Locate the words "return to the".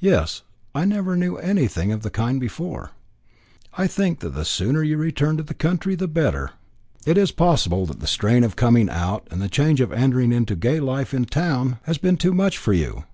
4.96-5.54